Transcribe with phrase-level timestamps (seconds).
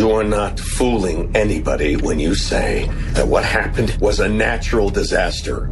[0.00, 5.68] You're not fooling anybody when you say that what happened was a natural disaster.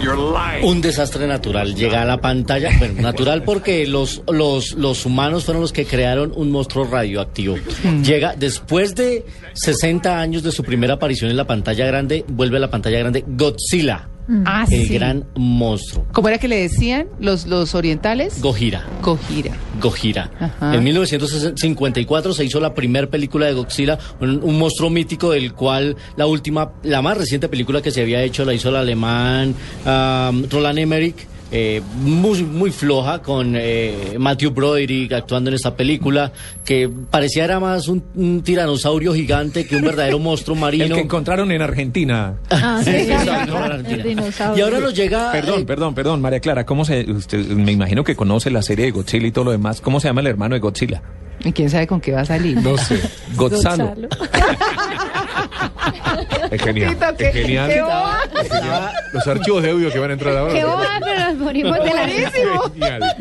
[0.00, 0.64] You're lying.
[0.64, 5.60] Un desastre natural llega a la pantalla, bueno, natural porque los, los, los humanos fueron
[5.60, 7.56] los que crearon un monstruo radioactivo.
[8.02, 12.60] Llega después de 60 años de su primera aparición en la pantalla grande, vuelve a
[12.60, 14.08] la pantalla grande Godzilla,
[14.46, 14.94] Ah, el sí.
[14.94, 16.06] gran monstruo.
[16.12, 18.40] ¿Cómo era que le decían los, los orientales?
[18.40, 18.84] Gojira.
[19.02, 19.52] Gojira.
[19.80, 20.30] Gojira.
[20.38, 20.74] Ajá.
[20.74, 25.96] En 1954 se hizo la primera película de Godzilla, un, un monstruo mítico del cual
[26.16, 30.48] la última, la más reciente película que se había hecho la hizo el alemán um,
[30.48, 31.31] Roland Emmerich.
[31.54, 36.32] Eh, muy, muy floja con eh, Matthew Broderick actuando en esta película
[36.64, 40.86] que parecía era más un, un tiranosaurio gigante que un verdadero monstruo marino.
[40.86, 42.36] El que encontraron en Argentina.
[42.48, 43.56] Ah, sí, Exacto.
[43.56, 44.24] Argentina.
[44.56, 48.02] Y ahora nos llega Perdón, eh, perdón, perdón, María Clara, ¿cómo se, usted, me imagino
[48.02, 50.54] que conoce la serie de Godzilla y todo lo demás, ¿cómo se llama el hermano
[50.54, 51.02] de Godzilla?
[51.44, 52.56] ¿Y quién sabe con qué va a salir?
[52.62, 52.98] No sé.
[53.36, 53.88] Godzalo.
[53.88, 54.08] Gonzalo.
[56.50, 56.90] Es genial.
[56.94, 57.70] Tito, Es qué- genial.
[57.70, 58.18] qué boba.
[58.42, 58.90] Es genial.
[59.12, 60.52] Los archivos de audio que van a entrar ahora.
[60.54, 63.16] Qué boba, pero nos morimos de la Genial.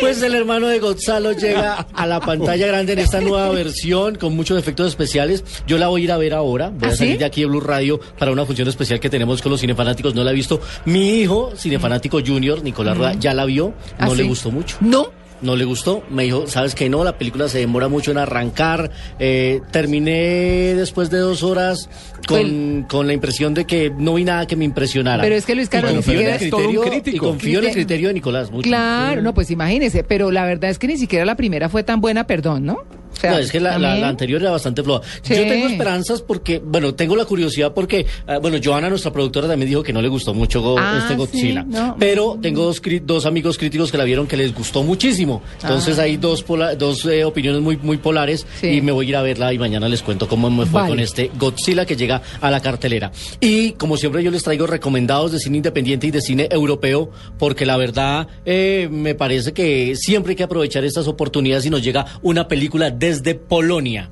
[0.00, 4.34] Pues el hermano de Gonzalo llega a la pantalla grande en esta nueva versión con
[4.36, 5.44] muchos efectos especiales.
[5.66, 6.68] Yo la voy a ir a ver ahora.
[6.70, 7.18] Voy ¿Ah, a salir sí?
[7.18, 10.14] de aquí de Blue Radio para una función especial que tenemos con los cinefanáticos.
[10.14, 10.60] No la he visto.
[10.84, 13.72] Mi hijo, cinefanático junior, Nicolás Rueda, ya la vio.
[13.98, 14.28] ¿Ah, No le sí?
[14.28, 14.76] gustó mucho.
[14.80, 15.10] No.
[15.42, 16.02] No le gustó.
[16.10, 18.90] Me dijo, ¿sabes que No, la película se demora mucho en arrancar.
[19.18, 21.88] Eh, terminé después de dos horas
[22.26, 25.22] con, con la impresión de que no vi nada que me impresionara.
[25.22, 27.18] Pero es que Luis Carlos Y ni confío en el siquiera- Es todo un y
[27.18, 28.50] confío en el criterio de Nicolás.
[28.50, 28.68] mucho.
[28.68, 32.00] Claro, no, pues imagínese, pero la verdad es que ni siquiera la primera fue tan
[32.00, 32.78] buena, perdón, ¿no?
[33.22, 35.00] Sea, no, es que la, la- también- la anterior era bastante floja.
[35.22, 35.34] Sí.
[35.34, 39.68] Yo tengo esperanzas porque, bueno, tengo la curiosidad porque, ah, bueno, Joana, nuestra productora, también
[39.70, 41.62] dijo que no le gustó mucho Go- Ah, este Godzilla.
[41.62, 41.96] sí, no.
[41.98, 42.70] Pero tengo
[43.04, 45.42] dos, amigos críticos que la vieron que les gustó muchísimo.
[45.62, 46.02] Entonces Ah.
[46.02, 48.66] hay dos, pola- dos eh, opiniones muy, muy polares Sí.
[48.66, 50.88] y me voy a ir a verla y mañana les cuento cómo me fue Vale.
[50.90, 53.12] con este Godzilla que llega a la cartelera.
[53.40, 57.64] Y como siempre yo les traigo recomendados de cine independiente y de cine europeo porque
[57.66, 62.06] la verdad eh, me parece que siempre hay que aprovechar estas oportunidades y nos llega
[62.22, 64.08] una película desde Polonia.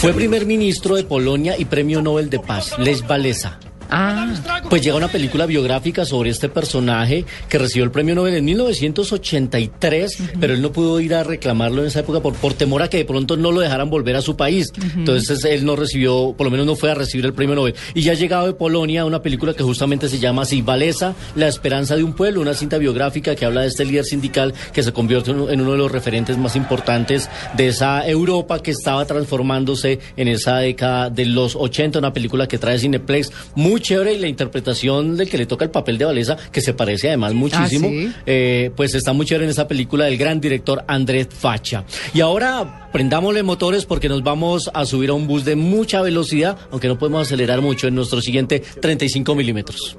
[0.00, 3.60] Fue primer ministro de Polonia y premio Nobel de Paz, Lech Walesa.
[3.90, 4.26] Ah,
[4.68, 10.18] Pues llega una película biográfica sobre este personaje que recibió el premio Nobel en 1983,
[10.40, 12.98] pero él no pudo ir a reclamarlo en esa época por, por temor a que
[12.98, 14.72] de pronto no lo dejaran volver a su país.
[14.96, 17.74] Entonces él no recibió, por lo menos no fue a recibir el premio Nobel.
[17.94, 21.48] Y ya ha llegado de Polonia una película que justamente se llama así, Valesa, La
[21.48, 24.92] esperanza de un pueblo, una cinta biográfica que habla de este líder sindical que se
[24.92, 29.04] convierte en uno- en uno de los referentes más importantes de esa Europa que estaba
[29.06, 34.18] transformándose en esa década de los 80, una película que trae Cineplex muy chévere y
[34.18, 37.88] la interpretación del que le toca el papel de Valesa, que se parece además muchísimo,
[37.88, 38.12] ¿sí?
[38.26, 41.84] eh, pues está muy chévere en esa película del gran director Andrés Facha.
[42.14, 46.58] Y ahora prendámosle motores porque nos vamos a subir a un bus de mucha velocidad,
[46.70, 49.96] aunque no podemos acelerar mucho en nuestro siguiente 35 milímetros.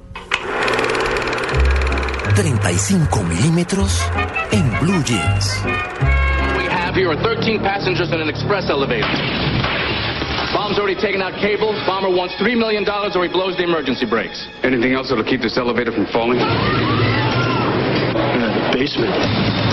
[2.36, 4.00] 35 milímetros
[4.52, 5.62] en Blue Jeans.
[6.58, 9.49] We have here are 13 passengers in an express elevator.
[10.54, 11.78] Bomb's already taken out cables.
[11.86, 14.48] Bomber wants $3 million or he blows the emergency brakes.
[14.64, 16.40] Anything else that'll keep this elevator from falling?
[16.40, 16.46] The
[18.74, 19.14] basement.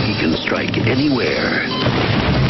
[0.05, 2.46] He can strike anywhere.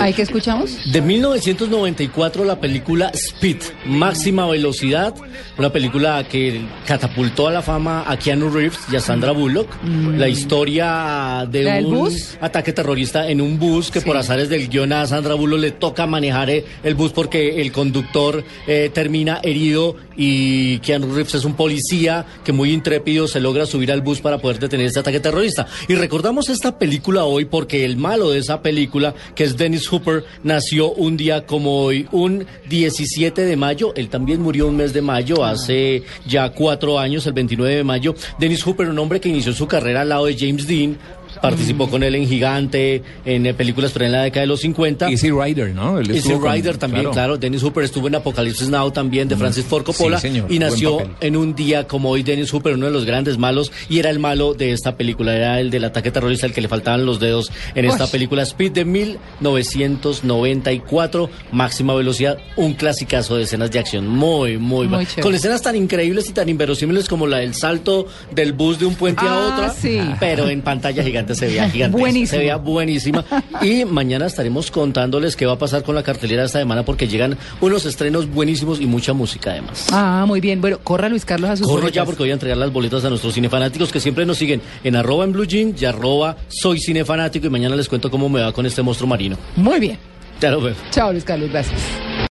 [0.00, 0.76] ¿Ahí que escuchamos?
[0.90, 5.14] De 1994 la película Speed, Máxima Velocidad,
[5.58, 9.68] una película que catapultó a la fama a Keanu Reeves y a Sandra Bullock.
[10.16, 11.64] La historia de Mm.
[11.64, 12.36] ¿La del un bus?
[12.40, 14.06] ataque terrorista en un bus que Sí.
[14.06, 17.72] por azares del guion a Sandra Bullock le toca manejar eh, el bus porque el
[17.72, 23.66] conductor eh, termina herido y Keanu Reeves es un policía que muy intrépido se logra
[23.66, 25.66] subir al bus para poder detener este ataque terrorista.
[25.88, 30.24] Y recordamos esta película hoy porque el malo de esa película, que es Dennis Hooper,
[30.42, 33.92] nació un día como hoy, un 17 de mayo.
[33.96, 38.14] Él también murió un mes de mayo, hace ya cuatro años, el 29 de mayo.
[38.38, 40.96] Dennis Hooper, un hombre que inició su carrera al lado de James Dean,
[41.40, 45.08] participó con él en Gigante, en eh, películas pero en la década de los 50.
[45.10, 45.98] Easy Rider, ¿no?
[45.98, 47.36] Él Easy con- Rider también, claro.
[47.38, 50.18] Dennis Hooper estuvo en Apocalipsis Now también, de Francis Ford Coppola.
[50.20, 53.38] Sí, señor, y nació en un día como hoy Dennis Hooper, uno de los grandes
[53.38, 56.60] malos, y era el malo de esta película, era el del ataque terrorista, el que
[56.60, 58.10] le faltaban los dedos en esta Uy.
[58.10, 65.06] película Speed de 1994, máxima velocidad, un clasicazo de escenas de acción, muy, muy, Muy.
[65.20, 68.94] Con escenas tan increíbles y tan inverosímiles como la del salto del bus de un
[68.94, 69.98] puente Ah, a otro, sí.
[70.18, 72.26] pero en pantalla gigante se veía gigante.
[72.26, 73.24] Se veía buenísima.
[73.60, 77.36] Y mañana estaremos contándoles qué va a pasar con la cartelera esta semana porque llegan
[77.60, 79.86] unos estrenos buenísimos y mucha música además.
[79.92, 80.60] Ah, muy bien.
[80.60, 81.94] Bueno, corra Luis Carlos a sus Corro boletas.
[81.96, 84.96] ya porque voy a entregar las boletas a nuestros cinefanáticos que siempre nos siguen en
[84.96, 88.52] arroba en blue jean y arroba soy cinefanático y mañana les cuento cómo me va
[88.52, 89.36] con este monstruo marino.
[89.56, 89.98] Muy bien.
[90.40, 90.74] Ya lo veo.
[90.90, 91.50] Chao, Luis Carlos.
[91.50, 91.80] Gracias.